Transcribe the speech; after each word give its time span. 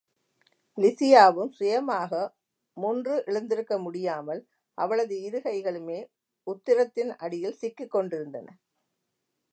லிசியாவும் 0.77 1.51
சுயமாக 1.51 2.11
முன்று 2.77 3.15
எழுத்திருக்க 3.25 3.75
முடியாமல் 3.79 4.41
அவளது 4.77 5.15
இரு 5.21 5.39
கைகளுமே 5.39 5.99
உத்திரத்தின் 6.47 7.11
அடியில் 7.17 7.59
சிக்கிக் 7.61 7.91
கொண்டிருந்தன. 7.91 8.47